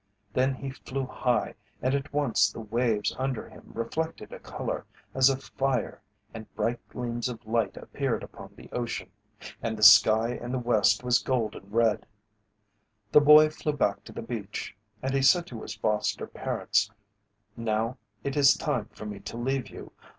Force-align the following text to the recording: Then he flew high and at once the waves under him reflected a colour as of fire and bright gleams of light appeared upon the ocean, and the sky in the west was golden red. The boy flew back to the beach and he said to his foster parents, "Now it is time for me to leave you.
Then 0.33 0.55
he 0.55 0.71
flew 0.71 1.05
high 1.05 1.53
and 1.79 1.93
at 1.93 2.11
once 2.11 2.51
the 2.51 2.59
waves 2.59 3.15
under 3.19 3.47
him 3.47 3.65
reflected 3.71 4.33
a 4.33 4.39
colour 4.39 4.83
as 5.13 5.29
of 5.29 5.43
fire 5.43 6.01
and 6.33 6.51
bright 6.55 6.79
gleams 6.89 7.29
of 7.29 7.45
light 7.45 7.77
appeared 7.77 8.23
upon 8.23 8.55
the 8.55 8.67
ocean, 8.71 9.11
and 9.61 9.77
the 9.77 9.83
sky 9.83 10.29
in 10.33 10.51
the 10.51 10.57
west 10.57 11.03
was 11.03 11.19
golden 11.19 11.69
red. 11.69 12.07
The 13.11 13.21
boy 13.21 13.51
flew 13.51 13.73
back 13.73 14.03
to 14.05 14.11
the 14.11 14.23
beach 14.23 14.75
and 15.03 15.13
he 15.13 15.21
said 15.21 15.45
to 15.45 15.61
his 15.61 15.75
foster 15.75 16.25
parents, 16.25 16.89
"Now 17.55 17.99
it 18.23 18.35
is 18.35 18.55
time 18.57 18.85
for 18.93 19.05
me 19.05 19.19
to 19.19 19.37
leave 19.37 19.69
you. 19.69 19.91